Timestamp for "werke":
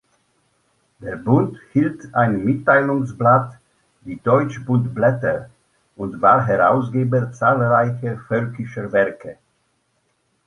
8.91-9.37